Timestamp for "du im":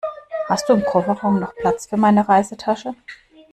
0.67-0.83